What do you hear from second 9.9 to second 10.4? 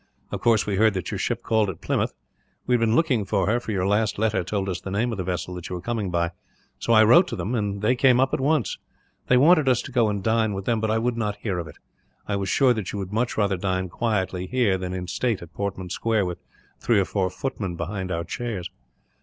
go and